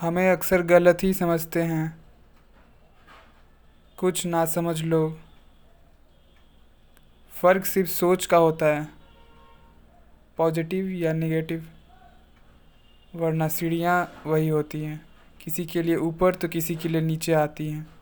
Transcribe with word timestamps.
हमें 0.00 0.32
अक्सर 0.32 0.62
गलत 0.62 0.98
ही 1.02 1.14
समझते 1.14 1.62
हैं। 1.62 1.98
कुछ 3.96 4.26
नासमझ 4.26 4.82
लोग 4.82 5.18
फ़र्क 7.32 7.64
सिर्फ़ 7.64 7.90
सोच 7.90 8.26
का 8.26 8.36
होता 8.36 8.66
है। 8.66 8.88
पॉजिटिव 10.36 10.88
या 10.88 11.12
नेगेटिव। 11.12 11.66
वरना 13.14 13.48
सीढ़ियाँ 13.48 14.22
वही 14.26 14.48
होती 14.48 14.80
हैं। 14.80 15.06
किसी 15.40 15.66
के 15.66 15.82
लिए 15.82 15.96
ऊपर 15.96 16.34
तो 16.34 16.48
किसी 16.48 16.76
के 16.76 16.88
लिए 16.88 17.00
नीचे 17.00 17.32
आती 17.32 17.70
हैं। 17.70 17.95